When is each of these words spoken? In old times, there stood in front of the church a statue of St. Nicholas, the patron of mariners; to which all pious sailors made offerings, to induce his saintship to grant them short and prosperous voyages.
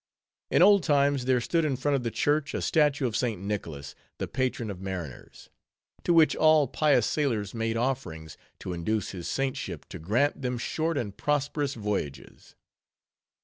In 0.49 0.63
old 0.63 0.81
times, 0.81 1.25
there 1.25 1.39
stood 1.39 1.63
in 1.63 1.75
front 1.77 1.95
of 1.95 2.01
the 2.01 2.09
church 2.09 2.55
a 2.55 2.61
statue 2.63 3.05
of 3.05 3.15
St. 3.15 3.39
Nicholas, 3.39 3.93
the 4.17 4.27
patron 4.27 4.71
of 4.71 4.81
mariners; 4.81 5.51
to 6.03 6.11
which 6.11 6.35
all 6.35 6.67
pious 6.67 7.05
sailors 7.05 7.53
made 7.53 7.77
offerings, 7.77 8.35
to 8.61 8.73
induce 8.73 9.11
his 9.11 9.27
saintship 9.27 9.85
to 9.89 9.99
grant 9.99 10.41
them 10.41 10.57
short 10.57 10.97
and 10.97 11.15
prosperous 11.15 11.75
voyages. 11.75 12.55